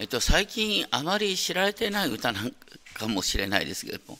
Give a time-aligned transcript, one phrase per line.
[0.00, 2.54] えっと、最近あまり知られてない歌なん
[2.94, 4.18] かもしれないですけれども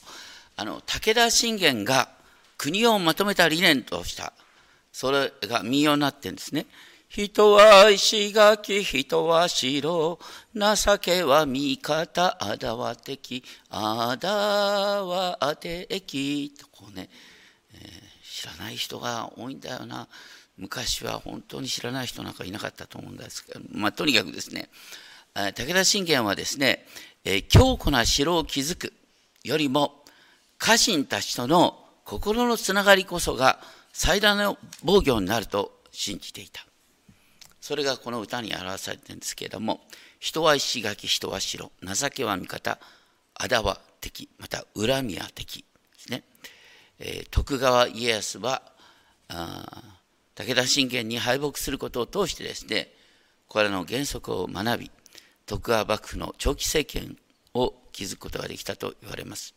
[0.55, 2.07] あの武田信玄が
[2.55, 4.31] 国をまとめた理念とした
[4.91, 6.67] それが民謡になってるんですね。
[7.09, 10.19] 人は石垣、人は城、
[10.53, 14.29] 情けは味方、あだは敵、あだ
[15.03, 17.09] は敵、とこうね、
[17.73, 17.81] えー、
[18.23, 20.07] 知らない人が多いんだよな。
[20.57, 24.69] 昔は本当に知らない人なんかいなかったと思うんですけど、まあ、とにかくですね、
[25.33, 26.85] 武田信玄はですね、
[27.49, 28.93] 強固な城を築く
[29.43, 30.03] よりも、
[30.57, 33.59] 家臣たちとの心のつながりこそが
[33.93, 36.65] 最大の防御になると信じていた。
[37.61, 39.81] それがこの歌に表されてるんですけれども、
[40.19, 42.79] 人は石垣、人は城、情けは味方、
[43.35, 45.65] 仇は敵、また恨みは敵で
[45.97, 46.23] すね。
[46.99, 48.61] えー、徳川家康は
[50.35, 52.91] 武田信玄に敗北することを通してですね、
[53.47, 54.91] これらの原則を学び、
[55.51, 57.17] 徳川幕府の長期政権
[57.53, 59.53] を築くことができたと言われます。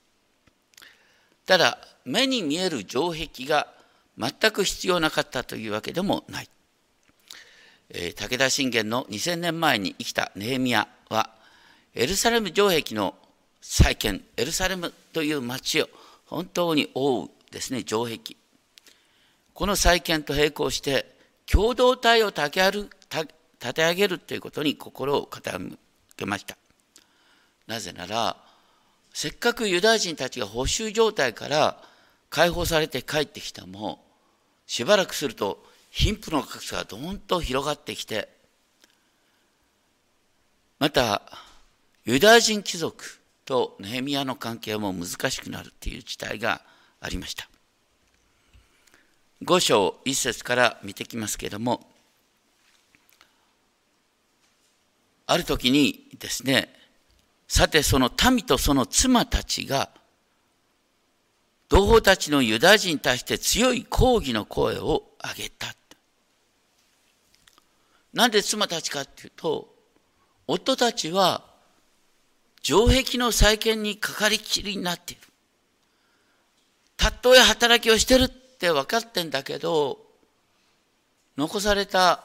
[1.47, 3.69] ただ、目に見える城壁が
[4.19, 6.49] 全く必要なかったというわけでもない。
[7.91, 11.31] えー、武田信玄の2000年前に生きたネヘミヤは、
[11.95, 13.15] エルサレム城壁の
[13.61, 15.89] 再建、エルサレムという町を
[16.27, 18.19] 本当に覆うですね、城壁。
[19.53, 21.15] この再建と並行して、
[21.47, 22.95] 共同体を立て
[23.65, 25.79] 立て上げるということに心を傾
[26.17, 26.57] けました。
[27.67, 28.37] なぜなら、
[29.13, 31.83] せっかくユダヤ人たちが補修状態から
[32.31, 34.05] 解放されて帰ってきたも、
[34.67, 38.29] しばらくすると貧富の格差がどんと広がってきて、
[40.81, 41.23] また、
[42.05, 46.63] ユダヤ人貴族とネヘミヤの関係も難しくなるという事態が
[47.01, 47.49] ありました。
[49.43, 51.87] 五章一節から見てきますけれども、
[55.27, 56.75] ある時にですね、
[57.49, 59.91] さてその民とその妻たちが
[61.69, 65.75] 同胞たちのユダヤ人に対して強い抗議の声を上げた。
[68.15, 69.75] なんで妻たちかっていうと、
[70.47, 71.43] 夫たちは
[72.63, 75.23] 城壁の再建にかかりきりになっている。
[76.97, 79.99] たとえ働きをしてるって分かってんだけど、
[81.37, 82.23] 残された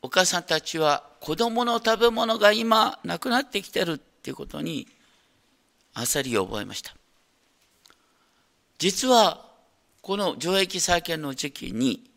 [0.00, 4.86] お母さんたちは子供の食べ物が今なくなってきてるっていうことに
[5.94, 6.94] 焦りを覚えました。
[8.78, 9.44] 実は
[10.02, 12.10] この城壁再建の時期に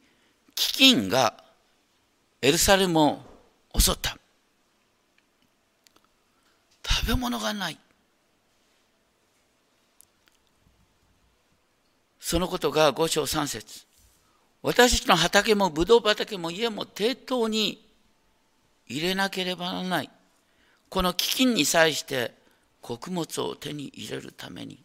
[0.55, 1.43] 飢饉が
[2.41, 3.19] エルサレムを
[3.77, 4.17] 襲った。
[6.83, 7.77] 食べ物がない。
[12.19, 13.85] そのことが五章三節
[14.61, 17.88] 私たちの畑もブドウ畑も家も抵当に
[18.89, 20.09] 入れなければならない。
[20.89, 22.33] この飢饉に際して
[22.81, 24.83] 穀物を手に入れるために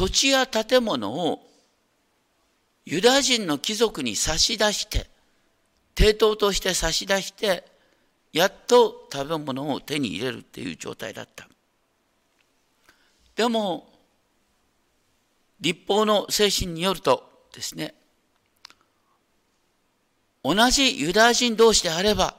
[0.00, 1.40] 土地や建物を
[2.86, 5.10] ユダヤ人の貴族に差し出して、
[5.94, 7.64] 抵当として差し出して、
[8.32, 11.46] やっと食べ物を手に入れるっていう状態だった。
[13.36, 13.88] でも、
[15.60, 17.94] 立法の精神によるとですね、
[20.42, 22.36] 同じユダヤ人同士であれば、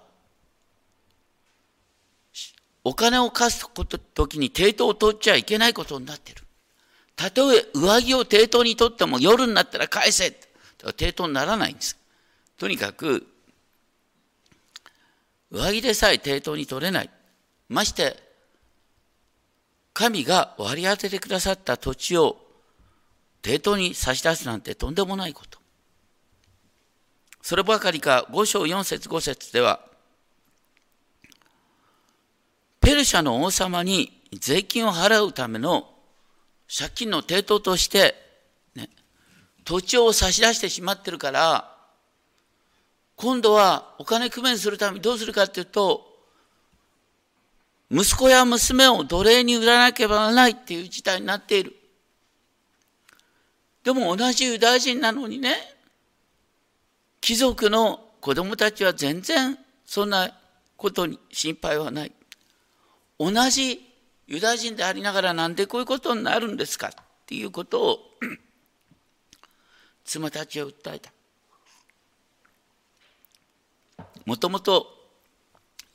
[2.84, 6.42] お金を貸すこと時に抵当を取っちゃいけないことになってる。
[7.16, 10.36] たとえ上着を抵当に取っても夜になったら返せ
[10.80, 11.98] 抵当にならないんです。
[12.58, 13.28] とにかく、
[15.52, 17.10] 上着でさえ抵当に取れない。
[17.70, 18.18] まして、
[19.94, 22.38] 神が割り当ててくださった土地を
[23.44, 25.61] 抵当に差し出すなんてとんでもないこと。
[27.42, 29.80] そればかりか、5章4節5節では、
[32.80, 35.90] ペルシャの王様に税金を払うための
[36.68, 38.16] 借金の抵当として、
[38.76, 38.90] ね、
[39.64, 41.76] 土地を差し出してしまってるから、
[43.16, 46.08] 今度はお金工面するためにどうするかっていうと、
[47.92, 51.76] 息子や娘を奴隷に売らなければならないっていう事態になっている。
[53.84, 55.56] でも同じユダヤ人なのにね、
[57.22, 60.36] 貴族の子供たちは全然そんな
[60.76, 62.12] ことに心配はない。
[63.20, 63.88] 同じ
[64.28, 66.92] ユダヤ人でありながらなんでこういうことになるんですかっ
[67.28, 68.00] ていうことを
[70.04, 71.12] 妻たちは訴えた。
[74.26, 74.88] もともと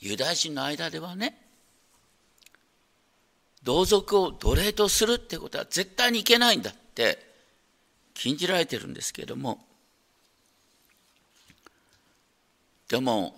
[0.00, 1.40] ユダヤ人の間ではね
[3.62, 7.18] 同族を奴隷とするってことは絶対にいけないんだって
[8.14, 9.65] 禁じられてるんですけれども
[12.88, 13.34] でも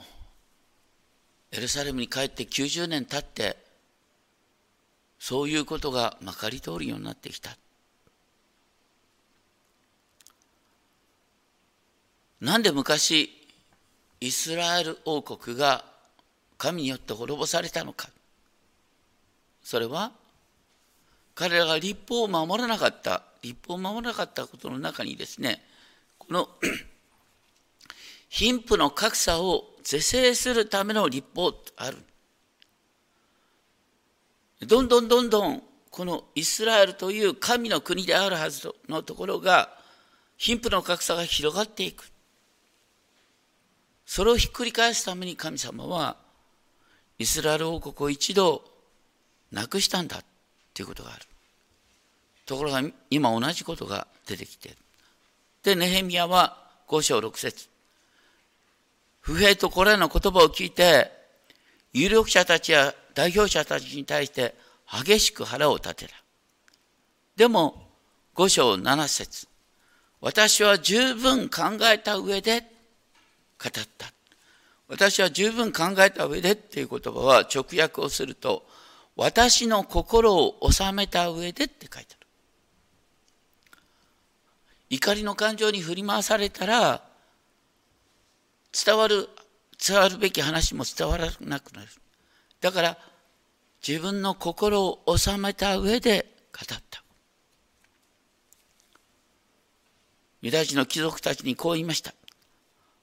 [1.51, 3.57] エルサレムに帰って90年経って
[5.19, 7.57] そういうことがまかり通るようになってきた。
[12.41, 13.31] なんで昔
[14.21, 15.85] イスラエル王国が
[16.57, 18.11] 神によって滅ぼされたのか。
[19.63, 20.13] それは
[21.35, 25.63] 彼らが立法を守らなかった立法を守らなかったことの中にですね
[26.19, 26.49] この
[28.29, 31.99] 貧富の格差を是正するための立法ってある。
[34.67, 39.71] どんどんどんどんこのイスラエルという神の国であるはずのところが
[40.37, 42.11] 貧富の格差が広がっていく。
[44.05, 46.17] それをひっくり返すために神様は
[47.19, 48.63] イスラエル王国を一度
[49.53, 50.23] なくしたんだ
[50.75, 51.23] ということがある。
[52.47, 54.79] ところが今同じことが出てきている。
[55.63, 57.69] でネヘミヤは5章6節。
[59.29, 61.13] 不平とこれらの言葉を聞いて
[61.93, 64.55] 有力者たちや代表者たちに対して
[64.91, 66.15] 激しく腹を立てた。
[67.37, 67.91] でも
[68.35, 69.47] 5章7節
[70.23, 72.63] 私は十分考えた上で
[73.63, 74.07] 語った。
[74.89, 78.67] 私は十分考えた上でっていう言葉は直訳をすると
[79.15, 82.27] 私の心を収めた上でって書いてある。
[84.89, 87.08] 怒りの感情に振り回されたら
[88.73, 89.29] 伝わる
[89.79, 91.89] 伝わるべき話も伝わらなくなる。
[92.61, 92.99] だから
[93.87, 97.03] 自分の心を収めた上で語った。
[100.43, 102.13] ユダヤ人の貴族たちにこう言いました。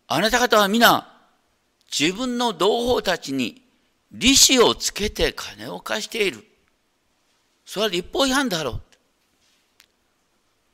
[0.08, 1.12] あなた方は皆
[1.98, 3.62] 自分の同胞たちに
[4.12, 6.44] 利子をつけて金を貸している。
[7.66, 8.82] それは立法違反だろう。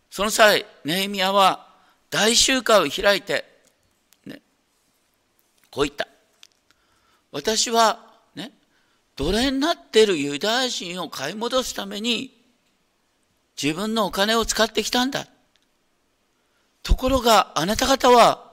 [0.09, 1.67] その際ネヘミヤは
[2.09, 3.45] 大集会を開いて
[5.71, 6.07] こう言った。
[7.31, 8.51] 私は、ね、
[9.15, 12.37] 奴隷になっているユダヤ人を買い戻すために、
[13.61, 15.27] 自分のお金を使ってきたんだ。
[16.83, 18.51] ところが、あなた方は、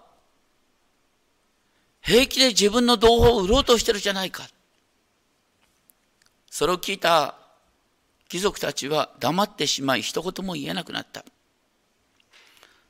[2.00, 4.48] 平気で自分の同胞を売ろうとしてるじゃないか。
[6.50, 7.34] それを聞いた
[8.28, 11.24] 貴族たちは黙ってしまい、一言も言えなくなった。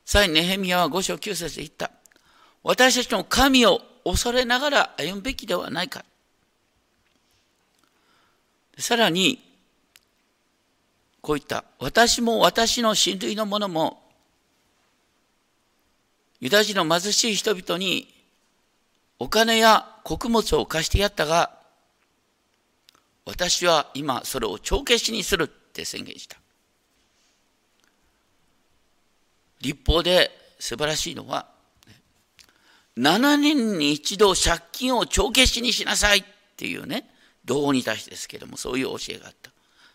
[0.05, 1.91] さえネヘミヤは5章9節で言った。
[2.63, 6.05] 私たちの神を恐れながら歩むべきではないか。
[8.77, 9.43] さらに、
[11.21, 14.01] こういった、私も私の親類の者も、
[16.39, 18.13] ユダヤ人の貧しい人々に
[19.19, 21.59] お金や穀物を貸してやったが、
[23.25, 26.37] 私は今それを帳消しにするって宣言した。
[29.59, 31.47] 立法で素晴らしいのは、
[32.99, 36.23] 7年に一度借金を帳消しにしなさいっ
[36.57, 37.09] ていうね、
[37.45, 39.51] 道に対してですけども、そういう教えがあった。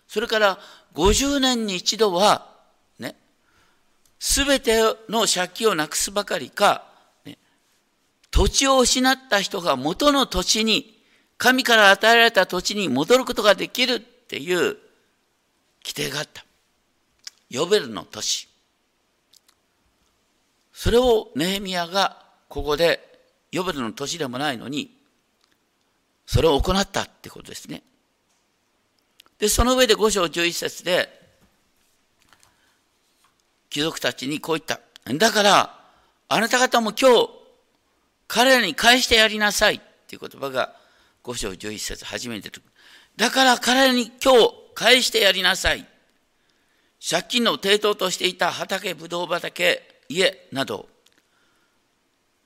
[0.09, 0.59] それから
[0.95, 2.51] 50年に一度は、
[2.99, 3.15] ね、
[4.19, 4.81] すべて
[5.11, 6.87] の借金をなくすばかりか、
[7.27, 7.37] ね、
[8.31, 10.99] 土地を失った人が元の土地に、
[11.37, 14.79] 神から与えられた土地に戻ることができるっていう
[15.85, 16.43] 規定があった。
[17.51, 18.49] ヨベルの都市。
[20.73, 22.24] それをネヘミヤが
[22.55, 23.01] ここで
[23.51, 24.97] ヨベルの年でもないのに、
[26.25, 27.83] それを行ったってことですね。
[29.41, 31.09] で、その上で五章11節で、
[33.71, 34.79] 貴族たちにこう言った。
[35.15, 35.81] だから、
[36.29, 37.31] あなた方も今日、
[38.29, 40.77] 彼らに返してやりなさいっていう言葉が
[41.25, 42.73] 五章11節初めて出てくる。
[43.17, 45.85] だから彼らに今日返してやりなさい。
[47.11, 50.94] 借金の抵当としていた畑、ぶどう畑、家など、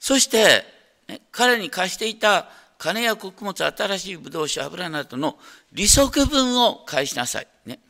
[0.00, 0.64] そして、
[1.08, 5.38] ね、彼に貸していた金や穀物、新しいブドウ酒、油などの
[5.72, 7.48] 利息分を返しなさい。
[7.66, 7.80] ね、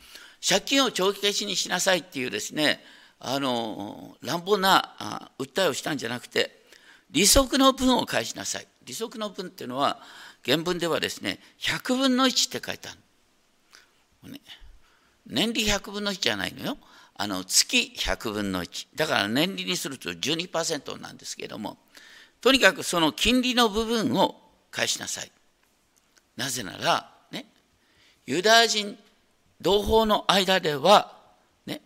[0.46, 2.82] 借金を長期消しにしなさいっていうですね、
[3.20, 6.56] あの、乱暴な訴えをしたんじゃなくて、
[7.10, 8.66] 利息の分を返しなさい。
[8.84, 10.00] 利息の分っていうのは、
[10.44, 12.92] 原文ではですね、100分の1って書いてあ
[14.24, 14.32] る。
[14.32, 14.40] ね、
[15.26, 16.78] 年利100分の1じゃないのよ。
[17.20, 18.86] あの月100分の1。
[18.94, 21.76] だから年利にすると12%なんですけれども、
[22.40, 25.32] とにかくその金利の部分を返しなさい。
[26.36, 27.46] なぜなら、ね、
[28.24, 28.96] ユダヤ人
[29.60, 31.12] 同胞の間では、
[31.66, 31.80] ね、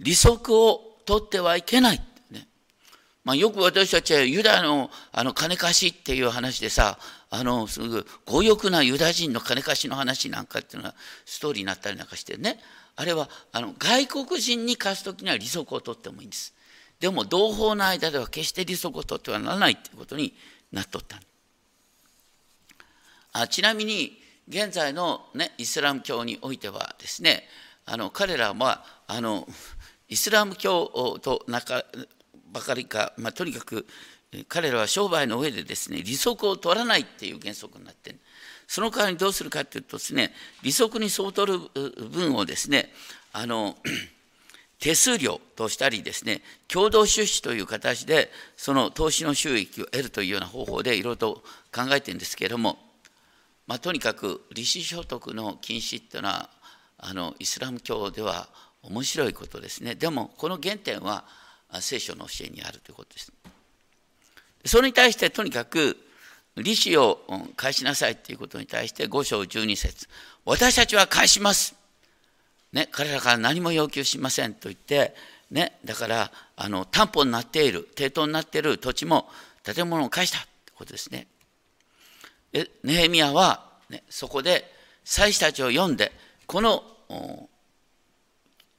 [0.00, 2.02] 利息を取ってはいけない。
[3.22, 6.98] まあ、よく私たちはユダヤのあの金貸しっていう話でさ、
[7.30, 10.94] あの、すぐ強欲なユダヤ人の金貸しの話なんかっていうのが
[11.26, 12.58] ストーリーになったりなんかしてね、
[12.96, 16.54] あれはあの外国人に貸すときには利息を取ってもいいんです。
[17.00, 20.34] でも同胞の間では決して利息を取ってはならないということに
[20.72, 21.20] なっとった
[23.32, 27.44] あちなみに現在の、ね、イスラム教においてはですね
[27.86, 29.46] あの彼らはあの
[30.08, 31.84] イスラム教と仲
[32.50, 33.86] ばかりか、まあ、とにかく
[34.48, 38.18] 彼らは商売の上でですね利息を取らないっていう原則になってる
[38.66, 40.32] その代わりにどうするかというとですね
[40.62, 41.58] 利息に相当る
[42.10, 42.92] 分をですね
[43.32, 43.76] あの
[44.78, 51.42] 手数料としたりですね共同出資という形でその投資の収益を得るというような方法でいろいろと
[51.74, 52.78] 考えてるんですけれども、
[53.66, 56.50] まあ、とにかく利子所得の禁止っていうのは
[56.98, 58.48] あのイスラム教では
[58.82, 59.94] 面白いことですね。
[59.94, 61.24] でもこの原点は
[61.80, 63.32] 聖書の教えにあるということです。
[64.64, 65.96] それに対してとにかく
[66.56, 67.20] 利子を
[67.56, 70.08] 返しなさいということに対して5章12節
[70.44, 71.78] 私たちは返します
[72.72, 75.14] ね、彼らから何も要求しませんと言って、
[75.50, 79.28] ね、だからあの担保になっている抵当になっている土地も
[79.62, 81.26] 建物を返したということですね。
[82.52, 84.70] でネヘミヤは、ね、そこで
[85.04, 86.12] 祭司たちを読んで
[86.46, 86.82] この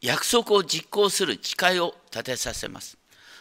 [0.02, 2.99] 約束を実行する誓いを立てさせます。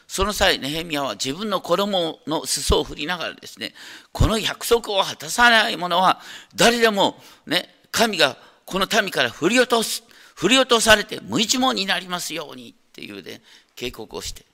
[0.09, 3.75] その際、ネヘミヤは自分の衣の裾を振りながらですね、
[4.11, 6.21] この約束を果たさない者は
[6.57, 10.03] 誰でもね、神がこの民から振り落とす
[10.35, 13.43] 振り落とされて無一文になりますようにっていうで
[13.77, 14.47] 警告をして。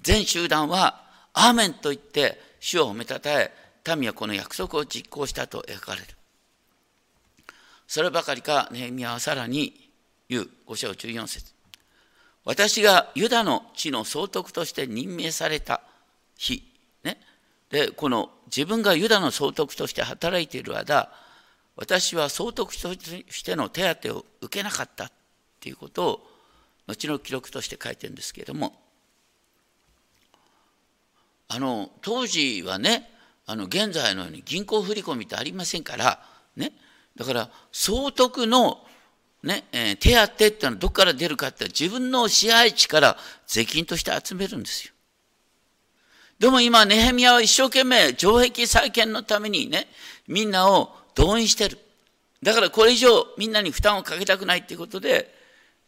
[0.00, 3.52] 全集団はアーメンと言って主を褒めたたえ
[3.96, 6.06] 民はこの約束を実行したと描かれる。
[7.86, 9.90] そればかりかネヘミヤはさらに
[10.30, 10.48] 言う。
[10.66, 11.55] 5章14節。
[12.46, 15.82] 私がユダの地の総督として任命された
[16.38, 16.62] 日、
[17.02, 17.20] ね、
[17.70, 21.10] でこの自分がユダの総督として働いている間
[21.74, 25.12] 私は総督としての手当を受けなかったっ
[25.60, 26.20] ていうことを
[26.86, 28.80] 後の記録として書いてるんですけれども
[31.48, 33.10] あの当時はね
[33.44, 36.20] あの現在のように銀行振込ってありませんから
[36.56, 36.72] ね。
[37.16, 38.85] だから総督の
[39.46, 44.92] ね、えー、手当てってのはどこから出るかって自分の支配地から税金として集めるんですよ。
[46.40, 49.86] でも今、ネヘミヤは一生懸命城壁再建のためにね、
[50.26, 51.78] みんなを動員してる。
[52.42, 55.32] だからこれ以上みんなに負担をかけたくないっていうことで、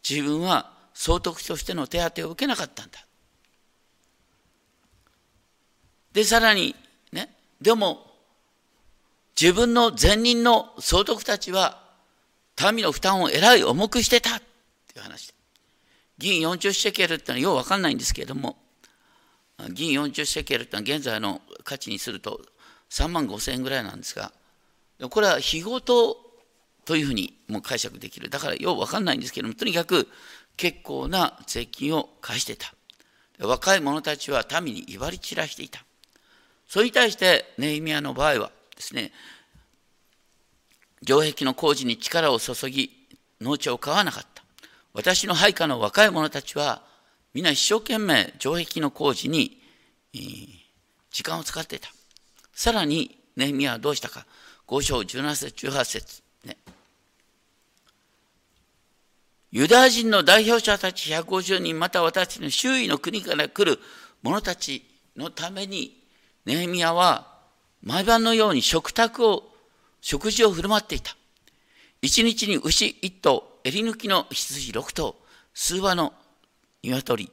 [0.07, 3.05] 自分は総督としての手当を受けなかったんだ。
[6.13, 6.75] で、さらに、
[7.11, 7.29] ね、
[7.61, 8.07] でも、
[9.39, 11.78] 自分の前任の総督たちは、
[12.71, 15.33] 民の負担をえらい重くしてたっていう話で。
[16.17, 18.57] 銀40シェケルってのはようわかんないんですけれども、
[19.71, 22.41] 銀40シェケルってのは現在の価値にすると
[22.89, 24.31] 3万5千円ぐらいなんですが、
[25.09, 26.17] これは日ごと
[26.85, 28.29] というふうにも解釈できる。
[28.29, 30.07] だからようわかんないんですけれども、とにかく
[30.57, 32.73] 結構な税金を返してた。
[33.39, 35.85] 若い者たちは民に威張り散らしていた。
[36.67, 39.13] それに対してネイミヤの場合はですね、
[41.05, 42.91] 城壁の工事に力を注ぎ、
[43.41, 44.43] 農地を買わなかった。
[44.93, 46.83] 私の配下の若い者たちは、
[47.33, 49.61] 皆一生懸命城壁の工事に
[51.11, 51.89] 時間を使っていた。
[52.53, 54.25] さらに、ネヒミヤはどうしたか。
[54.67, 56.57] 5章17節18節ね。
[59.51, 63.79] ユダヤ人の代表者たち150人、また私の周囲の国から来る
[64.21, 64.83] 者たち
[65.15, 65.97] のために、
[66.45, 67.39] ネヘミヤは
[67.81, 69.48] 毎晩のように食卓を、
[70.01, 71.15] 食事を振る舞っていた。
[72.01, 75.15] 一日に牛一頭、襟抜きの羊六頭、
[75.53, 76.13] 数羽の
[76.83, 77.31] 鶏。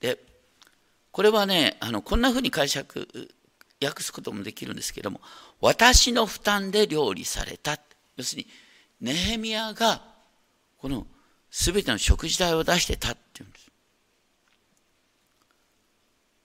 [0.00, 0.18] で、
[1.12, 3.08] これはね、あのこんなふうに解釈
[3.84, 5.20] 訳すこともできるんですけども
[5.60, 7.78] 私の負担で料理された
[8.16, 8.48] 要するに
[9.00, 10.02] ネヘミヤが
[10.78, 11.06] この
[11.50, 13.70] 全ての食事代を出してたっていうんです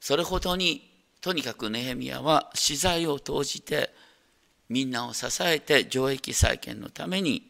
[0.02, 0.90] それほどに
[1.22, 3.92] とにかくネヘミヤは資材を投じて
[4.70, 7.44] みんなを支えて城壁再建のために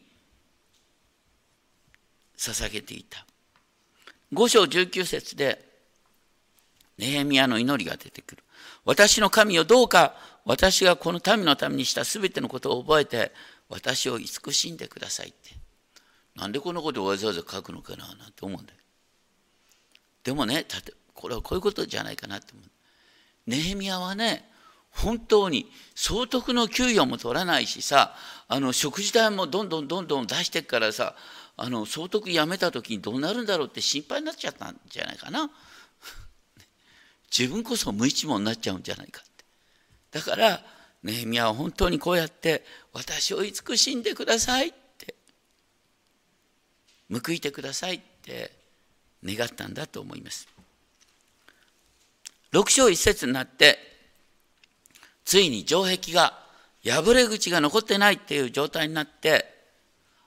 [2.36, 3.26] 捧げていた
[4.32, 5.64] 5章19節で
[6.98, 8.42] ネヘミヤの祈りが出てくる
[8.84, 13.32] 私の神よどうか私がこの民のためにした全てのことを覚えて
[13.68, 15.60] 私を慈しんでくださいって。
[16.34, 18.78] なんでこのことをわざわざ書くのかななんて思うんだよ。
[20.24, 20.66] でもね、
[21.14, 22.64] これはこういうことじゃないかなって思う。
[23.46, 24.49] ネヘミヤはね、
[25.02, 28.14] 本当に総督の給与も取らないしさ、
[28.48, 31.14] あの食事代もどんどんどんどん出してからさ、
[31.56, 35.50] あの総督辞めた時にどうなるんだろうって心配になっちゃったんじゃないかな。
[37.30, 39.44] 自分こそ無一文になっちゃうんじゃないかって
[40.10, 40.60] だから
[41.02, 45.14] ネヘミヤは本当にこうやって私を慈しんでくださいって
[47.08, 48.50] 報いてくださいって
[49.24, 50.48] 願ったんだと思います
[52.52, 53.78] 6章1節になって、
[55.30, 56.36] ついに城壁が
[56.84, 59.44] 破れ口が残ってないっていう状態になって、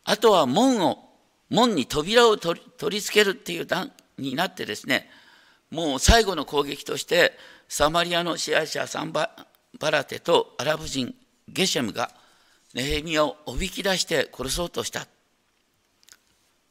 [0.06, 1.10] あとは門を、
[1.50, 5.10] 門に扉を取り付けるっていう段になってですね、
[5.72, 7.34] もう最後の攻撃として、
[7.68, 9.30] サマリアの支配者サンバ
[9.78, 11.14] バラテとアラブ人
[11.50, 12.10] ゲシェムが
[12.74, 15.06] ネヘミヤをおびき出して殺そうとした。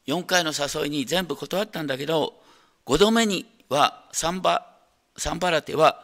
[0.07, 2.33] 4回の誘いに全部断ったんだけど、
[2.87, 4.65] 5度目にはサンバ
[5.17, 6.03] サンバラテは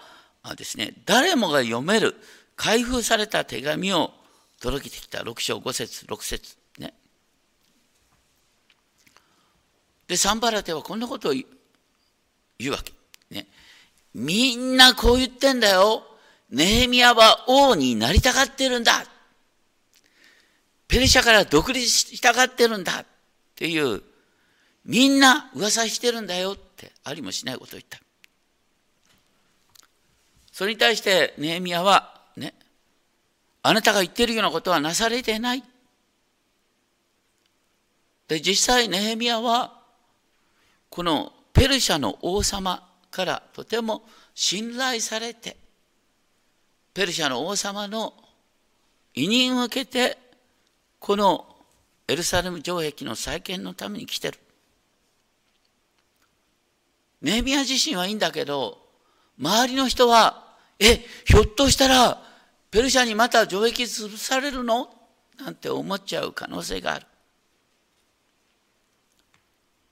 [0.56, 2.16] ですね、誰もが読める
[2.56, 4.12] 開封された手紙を
[4.60, 6.94] 届けてきた6章5節6節ね。
[10.08, 11.46] で、サンバラテはこんなことを言
[12.70, 12.94] うわけ。
[13.30, 13.48] ね。
[14.14, 16.04] みんなこう言ってんだよ。
[16.50, 19.06] ネヘミヤは王になりたがってるんだ。
[20.88, 23.06] ペルシャから独立したがってるんだっ
[23.56, 24.02] ていう、
[24.84, 28.00] みんな噂してるんだよってありもしないことを言った。
[30.60, 32.54] それに対してネヘミヤはね、
[33.64, 35.64] あなたが言ってるようなことはなされてない。
[38.28, 39.80] で、実際ネヘミヤは、
[40.90, 44.04] このペルシャの王様からとても
[44.36, 45.56] 信頼されて、
[46.94, 48.14] ペルシャの王様の
[49.16, 50.18] 委任を受けて
[51.00, 51.56] この
[52.06, 54.38] エルサレム城壁の再建のために来てる。
[57.22, 58.78] ネヘミヤ自身はいいんだけど、
[59.40, 60.49] 周りの人は、
[60.80, 62.22] え、ひょっとしたら、
[62.72, 64.90] ペルシャにまた城壁潰されるの？
[65.40, 67.06] なんて思っちゃう可能性がある。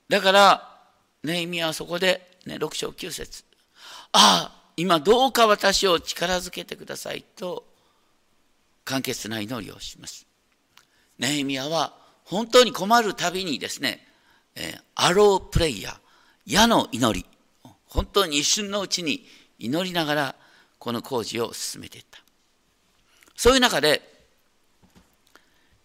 [0.09, 0.77] だから、
[1.23, 3.43] ネヘミヤはそこで、ね、6章9節
[4.13, 7.65] ああ、今どうか私を力づけてくださいと、
[8.85, 10.25] 簡潔な祈りをします。
[11.17, 14.05] ネヘミヤは本当に困るたびにですね、
[14.55, 15.97] えー、アロープレイヤー、
[16.45, 17.25] 矢の祈り、
[17.85, 19.25] 本当に一瞬のうちに
[19.59, 20.35] 祈りながら
[20.79, 22.19] この工事を進めていった。
[23.35, 24.01] そういう中で、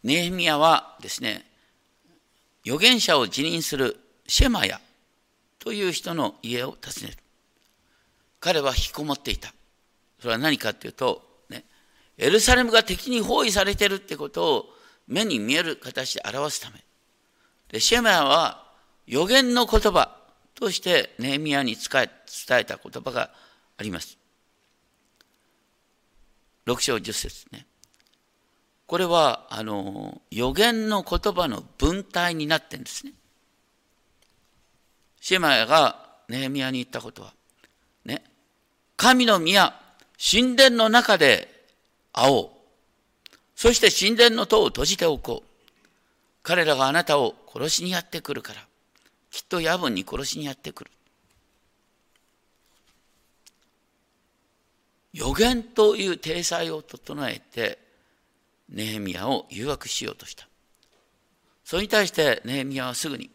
[0.02, 1.44] ネヘミヤはですね、
[2.64, 4.80] 預言者を辞任するシェマヤ
[5.58, 7.16] という人の家を訪ねる。
[8.40, 9.52] 彼は引きこもっていた。
[10.20, 11.64] それは何かというと、ね、
[12.18, 14.64] エルサレムが敵に包囲されてるってことを
[15.06, 16.82] 目に見える形で表すため。
[17.70, 18.64] でシェマヤは
[19.06, 20.16] 予言の言葉
[20.54, 22.08] としてネーミヤに伝
[22.58, 23.30] えた言葉が
[23.78, 24.18] あります。
[26.66, 27.66] 6章10節ね。
[28.86, 33.12] これは、あの、予言の言葉の文体になってんですね。
[35.20, 37.32] シェマヤがネーミヤに言ったことは、
[38.04, 38.22] ね、
[38.96, 39.74] 神の宮、
[40.18, 41.48] 神殿の中で
[42.12, 42.48] 会おう。
[43.54, 45.48] そして神殿の戸を閉じておこう。
[46.42, 48.60] 彼らがあなたを殺しにやってくるから、
[49.30, 50.90] きっと夜分に殺しにやってくる。
[55.12, 57.78] 予言という体裁を整えて、
[58.68, 60.48] ネヘミヤを誘惑しようとした。
[61.64, 63.30] それに対してネヘミヤはすぐに、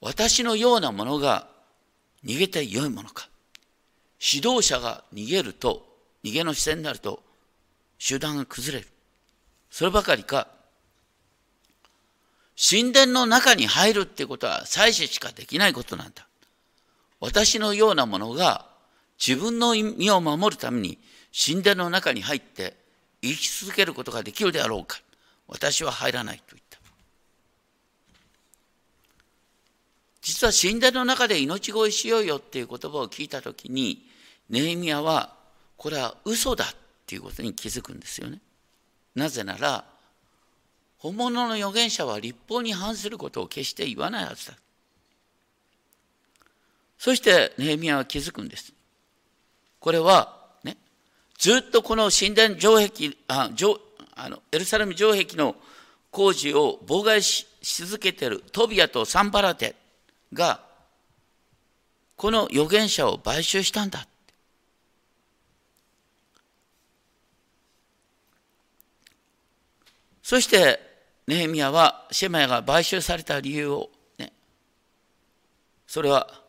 [0.00, 1.48] 私のようなものが
[2.24, 3.28] 逃げてよいものか。
[4.20, 5.86] 指導者が逃げると、
[6.24, 7.22] 逃げの視線になると、
[7.98, 8.90] 集団が崩れる。
[9.70, 10.48] そればかりか、
[12.56, 16.26] 神殿の中に入るってことは祭祀しかできないことなんだ。
[17.18, 18.69] 私のようなものが
[19.24, 20.98] 自分の身を守るために
[21.32, 22.74] 神殿の中に入って
[23.22, 25.00] 生き続けることができるであろうか。
[25.46, 26.78] 私は入らないと言った。
[30.22, 34.06] 実は神殿の中で命乞いしようよっていう言葉を聞いたときに、
[34.48, 35.34] ネヘミヤは
[35.76, 36.68] これは嘘だっ
[37.06, 38.38] ていうことに気づくんですよね。
[39.14, 39.84] なぜなら、
[40.98, 44.54] 本物の預言者は立法に反することを決して言わないはずだ。
[46.98, 48.72] そしてネヘミヤは気づくんです。
[49.80, 50.76] これは、ね、
[51.38, 53.80] ずっとこの神殿城壁、あ城
[54.14, 55.56] あのエルサレム城壁の
[56.10, 59.74] 工事を妨害し続けているトビアとサンバラテ
[60.32, 60.60] が、
[62.16, 64.06] この預言者を買収したんだ。
[70.22, 70.78] そして、
[71.26, 74.32] ネヘミヤはシェマヤが買収された理由をね、
[75.86, 76.39] それは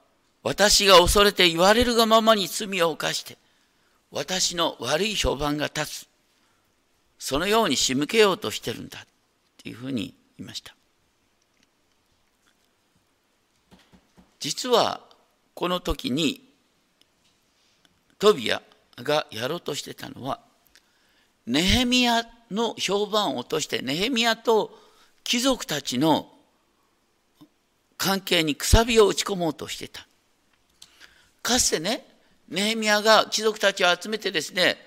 [0.43, 3.37] 私が恐れて言われるがままに罪を犯して、
[4.11, 6.07] 私の悪い評判が立つ。
[7.19, 8.99] そのように仕向けようとしてるんだ。
[8.99, 9.03] っ
[9.63, 10.75] ていうふうに言いました。
[14.39, 15.01] 実は、
[15.53, 16.49] この時に、
[18.17, 18.61] トビア
[18.97, 20.39] がやろうとしてたのは、
[21.45, 24.77] ネヘミヤの評判を落としてネヘミヤと
[25.23, 26.31] 貴族たちの
[27.97, 30.07] 関係にくさびを打ち込もうとしてた。
[31.41, 32.05] かつてね、
[32.49, 34.77] ネヘミヤが貴族たちを集めてですね、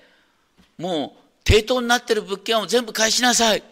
[0.77, 3.63] もう抵当になってる物件を全部返しなさい。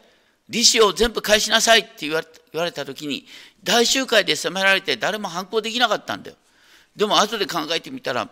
[0.49, 3.25] 利子を全部返しなさいって言われ言われた時に、
[3.63, 6.37] 大集会で責められて誰も反抗できなかったんだよ。
[6.95, 8.29] でも後で考えてみたら、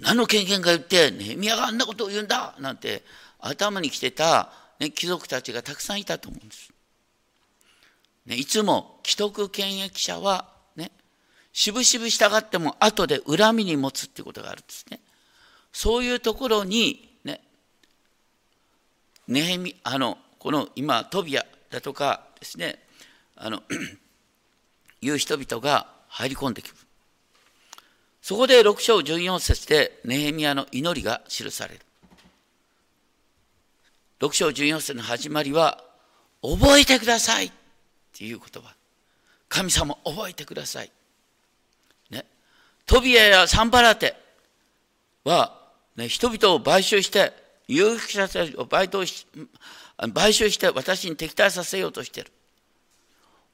[0.00, 3.02] 何の権限が言って、ネヘミヤがあんなことを言うんだなんて
[3.40, 6.72] 頭に来てた、ね、貴族たちがたくさんいたと思うんです。
[8.26, 10.57] ね、いつも既得権益者は、
[11.58, 15.00] しぶしぶ従っても後で恨みに持つっていうことがあるんですね。
[15.72, 17.40] そういうところにね、
[19.26, 22.78] ネヘミ、あの、この今、トビアだとかですね、
[23.34, 23.64] あの、
[25.02, 26.74] いう人々が入り込んでくる。
[28.22, 31.80] そこで6章14節でネヘミヤの祈りが記される。
[34.20, 35.82] 6章14節の始まりは、
[36.40, 37.52] 覚えてくださいっ
[38.16, 38.76] ていう言葉。
[39.48, 40.92] 神様覚えてください。
[42.88, 44.16] トビアやサンバラテ
[45.22, 45.54] は、
[45.94, 47.32] ね、人々を買収して、
[47.68, 49.26] 有益者たちを買し
[50.14, 52.32] 買収して私に敵対させようとしている。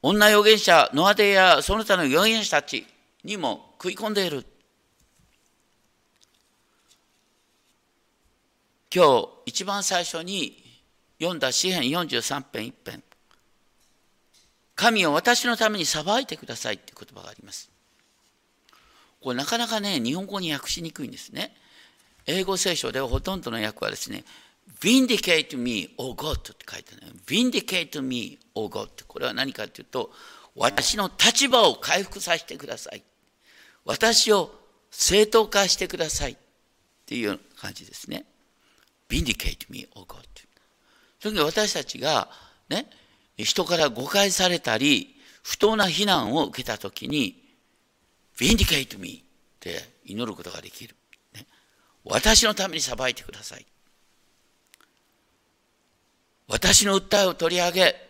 [0.01, 2.87] 女預言者、ノアデやその他の預言者たち
[3.25, 4.45] にも食い込んでいる。
[8.95, 10.63] 今日一番最初に
[11.19, 13.03] 読んだ詩篇43編1編
[14.75, 17.74] 神を私のために裁いてくださいっていう言葉があります
[19.25, 21.55] これなかなかね日本語に訳しにくいんですね。
[22.27, 24.23] 英語聖書ではほとんどの訳はですね
[24.79, 30.11] Vindicate me, O God って書いてある Vindicate me, O God これは何かというと
[30.55, 33.03] 私の立場を回復させてください
[33.83, 34.51] 私を
[34.91, 36.37] 正当化してくださいっ
[37.07, 38.25] ていう感じですね
[39.09, 40.17] Vindicate me, O God.
[41.19, 42.29] その時私たちが
[42.69, 42.87] ね、
[43.37, 47.44] 人から誤解されたり、不当な非難を受けたときに、
[48.37, 49.21] Vindicate me っ
[49.59, 50.95] て祈ることができる。
[51.33, 51.45] ね、
[52.03, 53.65] 私のために裁いてください。
[56.47, 58.05] 私の訴えを取り上げ、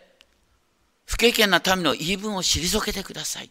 [1.06, 3.50] 不経験な民の言い分を退けてください。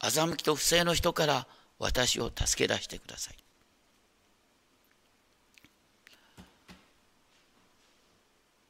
[0.00, 1.46] 欺きと不正の人から
[1.78, 3.36] 私を助け出してください。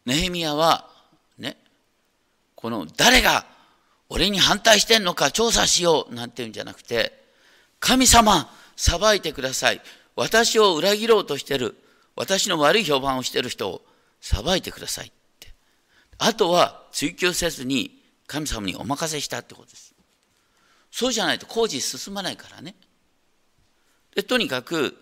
[0.07, 0.89] ネヘミヤは、
[1.39, 1.57] ね、
[2.55, 3.47] この誰が
[4.11, 7.13] 俺に反対してんのか調査しようなんていうんじゃなくて、
[7.79, 9.81] 神様、裁いてください。
[10.17, 11.77] 私を裏切ろうとしてる、
[12.17, 13.83] 私の悪い評判をしてる人を
[14.21, 15.55] 裁いてくださいって。
[16.19, 19.95] あとは追求せずに神様にお任せしたってことです。
[20.91, 22.75] そうじゃないと工事進まないからね。
[24.17, 24.97] でとにかく、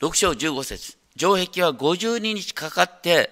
[0.00, 3.30] 6章15節城壁は52日かかって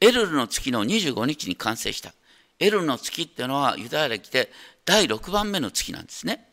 [0.00, 2.12] エルルの月の25日に完成した。
[2.62, 4.50] エルの月っていうのはユダヤ歴で
[4.84, 6.48] 第6番目の月なんですね。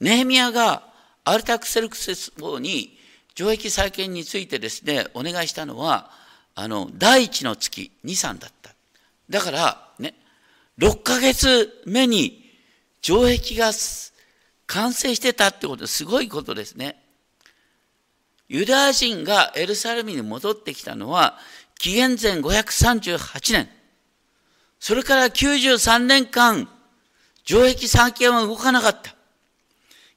[0.00, 0.82] ネヘミヤが
[1.24, 2.98] アルタクセルクセス王に
[3.36, 6.10] 城壁再建についてですね、お願いしたのは、
[6.54, 8.74] あの、第一の月、2、3だった。
[9.28, 10.14] だから、ね、
[10.78, 12.50] 6ヶ月目に
[13.02, 13.72] 城壁が
[14.66, 17.02] 完成してたってことすごいことですね。
[18.48, 21.38] ユダヤ人がエルサレムに戻ってきたのは
[21.78, 23.68] 紀元前538年、
[24.80, 26.68] それから93年間、
[27.44, 29.14] 城壁三権は動かなかった。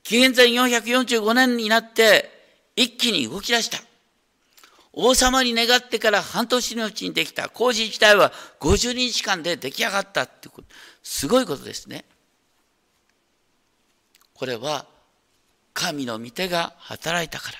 [0.04, 2.30] 紀元前445年になって、
[2.76, 3.80] 一気に動き出した。
[4.94, 10.68] 王様に願ってから半年のうちにできた工事自体は50日間で出来上がったってこと。
[11.02, 12.04] すごいことですね。
[14.34, 14.86] これは
[15.74, 17.58] 神の御手が働いたから。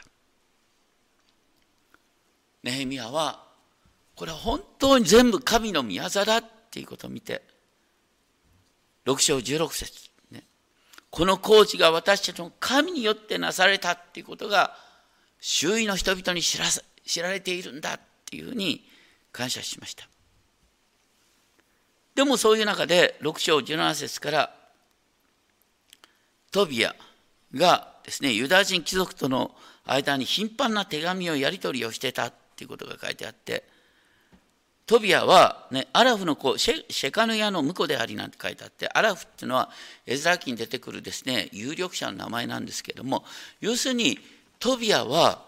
[2.64, 3.44] ネヘミヤは
[4.16, 7.42] これは本当に全部神の御業だっていうことを見て、
[9.06, 10.44] 6章16節、ね、
[11.10, 14.76] この工事が私たちの神によってなされたっていうことが、
[15.40, 16.66] 周囲の人々に知ら
[17.06, 18.86] 知られているんだっていうふうに
[19.32, 20.08] 感謝しました。
[22.16, 24.56] でもそういう中で6章17節から
[26.52, 26.96] トビア
[27.56, 29.52] がですねユダヤ人貴族との
[29.86, 33.64] 間に頻繁な手紙をやり取りをしてたっていうことが書いてあって
[34.92, 39.70] トビアは、ね、アラフの子シェシェカヌヤの婿でありなんて書いてあってアラフっていうのは
[40.06, 43.24] エズラ記に出てくるですね有力者の名前なんですけども
[43.62, 44.20] 要するに
[44.60, 45.46] トビアは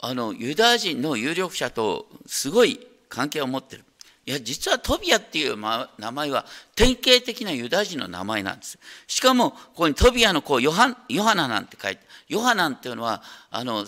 [0.00, 3.84] あのユダヤ人の有力者とすごい関係を持ってる。
[4.26, 6.44] いや実はトビアっていう名前は
[6.74, 8.78] 典型的なユダヤ人の名前なんです。
[9.06, 13.86] しかもここにトビアの子ヨハヨハナなんて書いてヨハナっていうのはあの、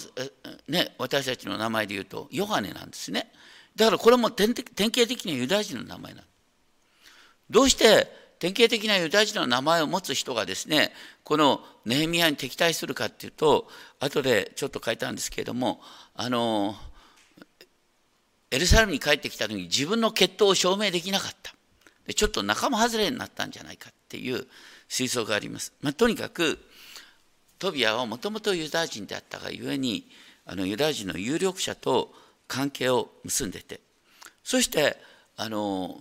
[0.69, 3.31] ね、私たちの名前で言うとヨハネなんですね。
[3.77, 6.27] だからこれも典型的にはユダヤ人の名前なの。
[7.51, 10.93] どうして典型的なユダヤ人の名前を持つ人がですね
[11.25, 13.69] このネヘミヤに敵対するかっていうと
[14.01, 15.81] 後でちょっと書いたんですけれども
[16.15, 16.75] あの
[18.51, 21.55] エルサレムに帰ってきた時に自分の血統を証明できなかった
[22.07, 24.47] でちょっと仲間外れになったんじゃないかっていう
[24.89, 26.59] 推測があります、まあ、とにかく
[27.59, 30.07] トビアはもともとユダヤ人であったがゆえに
[30.45, 32.13] あのユダヤ人の有力者と
[32.49, 33.81] 関係を結んでて
[34.45, 34.97] そして
[35.37, 36.01] あの、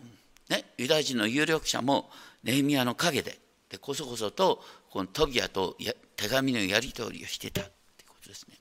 [0.49, 2.09] ね、ユダヤ人の有力者も
[2.43, 5.75] ネヘミヤの陰ででこそこそとこのトビアと
[6.15, 7.71] 手紙のやり取りをしてたって
[8.07, 8.55] ことですね。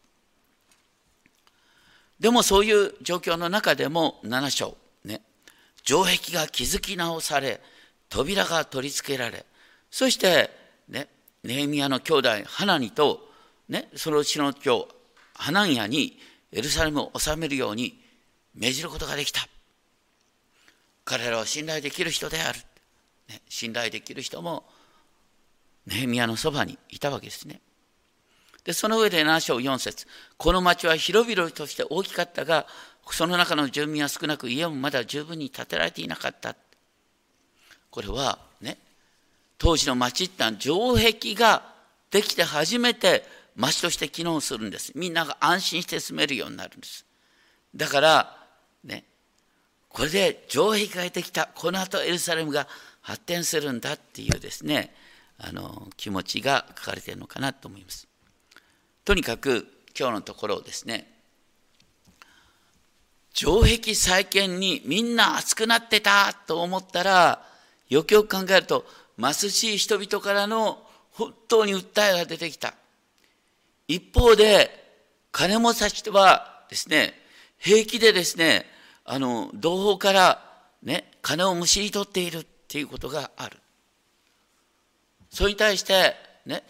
[2.18, 5.20] でもそういう状況の中でも7章ね
[5.84, 7.60] 城壁が築き直され
[8.08, 9.44] 扉が取り付けられ
[9.90, 10.50] そして
[10.88, 11.08] ね
[11.42, 13.28] ネヘミヤの兄弟ハナニと、
[13.68, 14.88] ね、そのうちの長
[15.34, 16.18] ハナンヤに
[16.54, 18.00] エルサレムを治めるように
[18.54, 19.40] 命じることができた。
[21.04, 22.58] 彼らは信頼できる人である、
[23.28, 24.64] ね、信頼できる人も
[25.86, 27.60] ネヘミヤのそばにいたわけですね。
[28.62, 30.06] でその上で7章4節
[30.38, 32.66] この町は広々として大きかったが
[33.10, 36.54] その中の住民は少なく家もまだ十分に建てられていなかった。
[37.90, 38.78] これはね
[39.58, 41.74] 当時の町っての城壁が
[42.12, 43.24] できて初めて
[43.56, 44.92] 町として機能するんです。
[44.94, 47.04] みんなが安心して住めるようになるんです。
[47.74, 48.36] だから
[48.84, 49.04] ね
[49.88, 51.48] これで城壁ができた。
[51.54, 52.66] この後エルサレムが
[53.00, 54.94] 発展するんだっていうですね
[55.38, 58.08] あの気持ちが書かれているのかなと思います。
[59.04, 59.66] とにかく
[59.98, 61.10] 今日のところをですね
[63.32, 67.44] 城壁再建にみんな熱くなってたと思ったら
[67.88, 68.84] よくよく考えると
[69.20, 72.74] 貧しい人々からの本当に訴えが出てきた。
[73.88, 74.70] 一方で
[75.32, 77.14] 金持ちたちはですね
[77.58, 78.66] 平気でですね
[79.04, 80.42] あの同胞から
[80.82, 83.58] ね金をむしり取っているっていうことがある。
[85.30, 86.14] それに対して
[86.46, 86.62] ね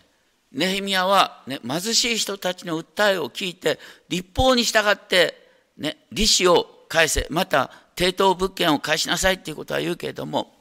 [0.53, 5.45] ネヘミヤは、ね、貧しい人たちの訴えを聞いて立法に従って
[5.77, 10.55] ね、利子を返せ、また抵当物件を返しなさいっていうことは言うけれども、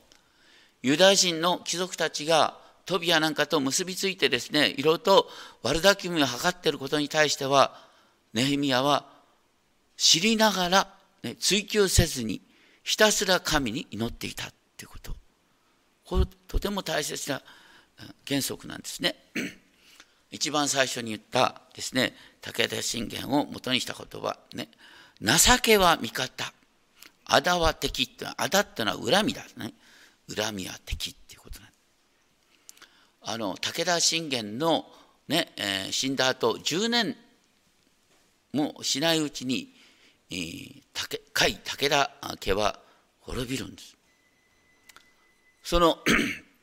[0.82, 5.30] ユダヤ人の貴族たちがトビアなんかと結びついてですね、いろいろと
[5.62, 7.78] 悪巧みを図っていることに対しては、
[8.34, 9.06] ネヘミヤは
[9.96, 10.94] 知りながら、
[11.24, 12.42] ね、追求せずに、
[12.84, 15.16] ひたすら神に祈っていたっていうこと。
[16.06, 17.42] これとても大切な
[18.28, 19.16] 原則なんですね。
[20.32, 24.68] 一番最初に言ったですね、武田信玄を元にした言葉、ね、
[25.22, 26.52] 情けは味方。
[27.26, 29.74] あだは敵ってあだってのは恨みだね。
[30.36, 31.42] 恨みは敵っていう
[33.26, 34.86] あの武田信玄の、
[35.28, 37.16] ねえー、死んだ後10年
[38.52, 39.74] もしないうちに、
[40.30, 42.80] えー、甲斐武田家は
[43.22, 43.96] 滅びるんです。
[45.64, 45.98] その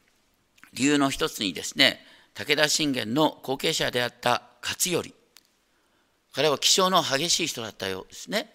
[0.75, 5.15] 理由の一つにですね武田信玄の後継者であった勝頼
[6.33, 8.53] 彼は気性の激しい人だったようですね。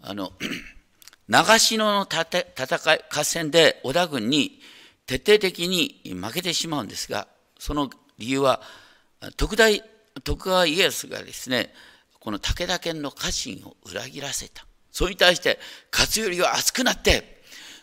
[0.00, 0.32] あの
[1.28, 4.60] 長篠の戦い合戦で織田軍に
[5.06, 8.60] 徹底的に負けてしまうんですがその理由は
[9.36, 9.82] 徳大
[10.24, 11.72] 徳川家康がですね
[12.20, 14.64] この武田家の家臣を裏切らせた。
[14.92, 15.58] それに対して
[15.90, 17.40] 勝頼は熱くなって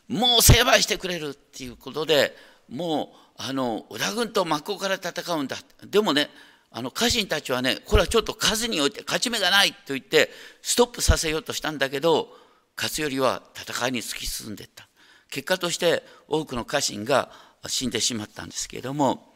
[0.08, 2.36] もう成敗してくれるっていうことで
[2.69, 5.58] もうあの織田軍と真っ向から戦うんだ。
[5.86, 6.29] でもね
[6.71, 10.29] あの家臣たちはねこれはちょっと数において勝ち目がないと言って
[10.62, 12.29] ストップさせようとしたんだけど
[12.77, 14.88] 勝頼は戦いに突き進んでいった。
[15.29, 17.29] 結果として多くの家臣が
[17.67, 19.33] 死んでしまったんですけれども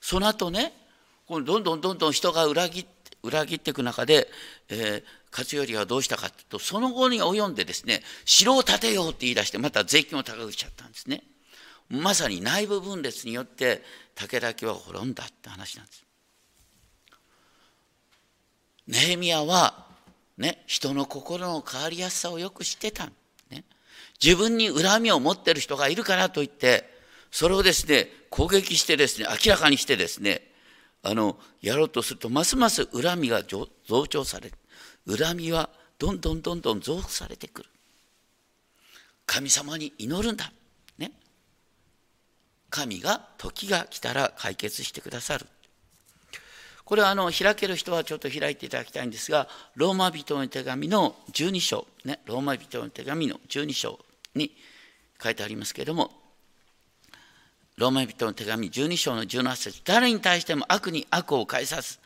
[0.00, 0.72] その後ね
[1.28, 2.90] どんどんどんどん人が裏切って
[3.22, 4.28] 裏切っていく中で、
[4.68, 5.02] えー、
[5.32, 11.22] 勝頼はどうしたかというとその後に及んでですね城を建てようって言い出してまた税金を高くしちゃったんですね。
[11.88, 13.82] まさに内部分裂によって
[14.14, 16.04] 武田家は滅んだって話なんです。
[18.86, 19.86] ネヘミヤは、
[20.36, 23.08] ね、人の心の変わりやすさをよく知ってた、
[24.22, 26.88] 自分に恨みを持ってる人がいるからといって、
[27.30, 30.50] それをですね、攻撃してですね、明らかにしてですね、
[31.02, 33.68] あの、やろうとすると、ますます恨みが増
[34.08, 34.56] 長される。
[35.18, 37.68] 恨みはどんどんどんどん増幅されてくる。
[39.26, 40.52] 神様に祈るんだ。
[40.98, 41.12] ね。
[42.70, 45.46] 神が時が来たら解決してくださる。
[46.84, 53.98] これはあの開ける人はちょっと開いていただきたいんですが、ローマ人の手紙の12章、ね、ローマ人の手紙の12章
[54.34, 54.54] に
[55.22, 56.10] 書いてありますけれども、
[57.76, 61.98] ローマ人の手紙12章の17節誰に対しても悪に悪を返さず、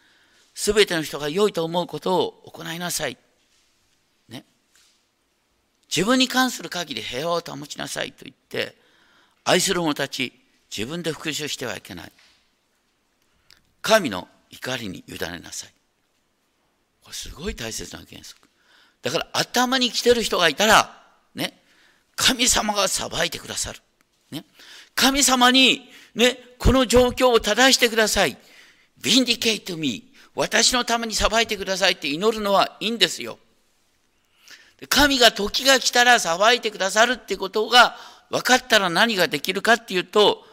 [0.55, 3.19] すべての人が良いと思うことを行いなさい。
[4.29, 4.45] ね。
[5.95, 8.77] 自分に関する限り平和を保ちなさいと言って、
[9.45, 10.33] 愛する者たち、
[10.71, 12.13] 自分で復讐してはいけない。
[13.83, 15.73] 神の怒りに委ねなさい。
[17.03, 18.49] これすごい大切な原則。
[19.03, 21.03] だから頭に来てる人がいたら、
[21.35, 21.61] ね、
[22.17, 23.81] 神様が裁いてくださる。
[24.31, 24.45] ね、
[24.95, 28.37] 神様に、ね、この状況を正してください。
[29.01, 30.05] vindicate me.
[30.35, 33.39] 私のために裁いてくださいって祈るのはいいんですよ。
[34.89, 37.97] 神が時が来たら裁いてくださるってことが
[38.31, 40.45] 分かったら何ができるかっていうと、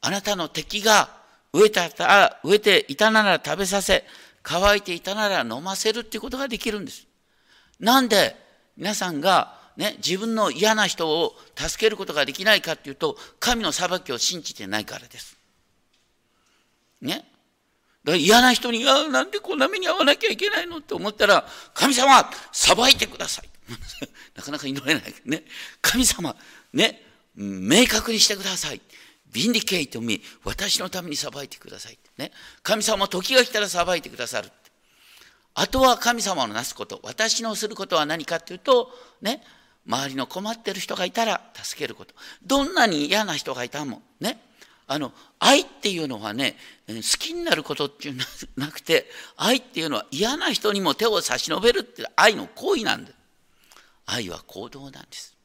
[0.00, 1.21] あなたの敵が
[1.52, 4.04] 植えたら、植えていたなら食べさせ、
[4.42, 7.06] 乾いていたなら飲ませるっていうことができるんです。
[7.78, 8.36] なんで
[8.76, 15.36] 皆さんがね、自分の嫌な人を助けることができないかっていうと、神の裁きを信じてないからです。
[17.00, 17.24] ね。
[18.04, 23.48] だから嫌な人に、あなんでこんな目に遭わなきゃいけないのって思ったら、神様、裁いてください。
[24.36, 25.44] なかなか祈れないけどね。
[25.80, 26.36] 神様、
[26.72, 27.02] ね、
[27.34, 28.80] 明確にしてください。
[29.32, 31.98] ビンディケイトミ私のために裁いてください。
[32.18, 32.32] ね。
[32.62, 34.50] 神様、時が来たら裁いてくださる。
[35.54, 38.90] あとは神様のなすこと、私のすることは何かっていうと、
[39.20, 39.42] ね、
[39.86, 42.14] 周りの困ってる人がいたら助けること。
[42.44, 44.40] どんなに嫌な人がいたもね。
[44.86, 53.12] あの、愛っていうのはね、好きになることっていうのはなくて、愛っていうのは嫌な人にも手を差し伸べるって愛の行為なんで
[54.06, 55.36] 愛は行動なんです。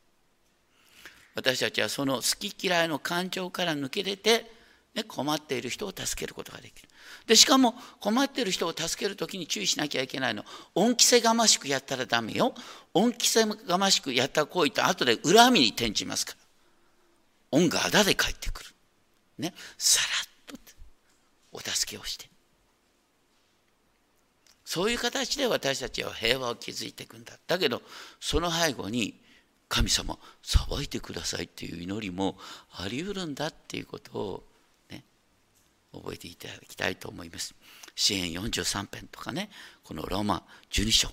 [1.38, 4.50] 私たちはその好き嫌いの感情から抜け出て、
[4.96, 6.90] ね、困っている人を助けることができる。
[7.28, 10.44] でしかも困っている人を助ける時に注意しなきゃいけないの。
[10.74, 12.56] 恩着せがましくやったらダメよ。
[12.96, 17.60] 恩着せがましくやった行為と後で恨みに転じますから。
[17.60, 18.70] 恩があだで返ってくる。
[19.38, 19.54] ね。
[19.78, 20.02] さ
[20.48, 20.60] らっと
[21.52, 22.28] お助けをして。
[24.66, 27.34] そういう形で私たちは平和を築いていくんだ。
[27.46, 27.84] だけど
[28.20, 29.27] その背後に
[29.70, 32.38] 神様裁いてくださいっていう祈りも
[32.72, 34.44] あり得るんだっていうことを
[34.90, 35.04] ね
[35.94, 37.54] 覚えていただきたいと思います。
[37.96, 39.50] 支援43編とかね、
[39.84, 41.10] このローマ12章。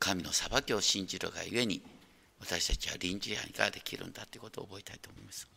[0.00, 1.80] 神の裁きを信じるがゆえに、
[2.40, 5.48] 私たちは臨時犯ができるんだということを覚えたいと思います。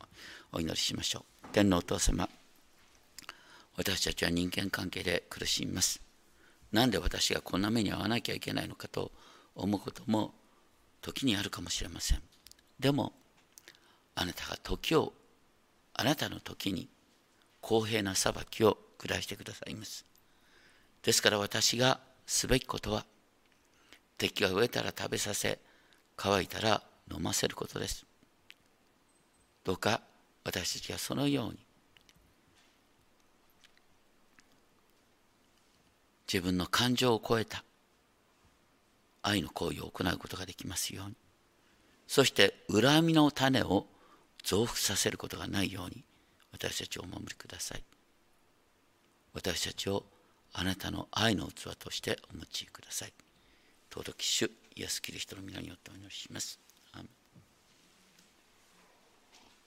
[0.53, 1.47] お祈りしましょう。
[1.51, 2.29] 天皇お父様、
[3.75, 5.99] 私たちは人間関係で苦しみます。
[6.71, 9.11] なんで私がこんな目に遭わなきゃいけないのかと
[9.55, 10.33] 思うことも
[11.01, 12.21] 時にあるかもしれません。
[12.79, 13.13] でも、
[14.15, 15.13] あなたが時を、
[15.93, 16.89] あなたの時に
[17.61, 20.05] 公平な裁きを下してくださいます。
[21.03, 23.05] ですから私がすべきことは、
[24.17, 25.59] 敵が植えたら食べさせ、
[26.15, 26.81] 乾いたら
[27.11, 28.05] 飲ませることです。
[29.63, 30.01] どうか
[30.43, 31.59] 私たちはそのように、
[36.31, 37.63] 自分の感情を超えた
[39.27, 41.15] 愛の行為を行うことができますように。
[42.07, 43.85] そして恨みの種を
[44.43, 46.05] 増幅させることがないように
[46.53, 47.83] 私たちをお守りください
[49.33, 50.05] 私たちを
[50.53, 53.13] あなたの愛の器としてお持ちください
[53.93, 56.66] 尊き主イエス・キリストの皆によってお祈りします。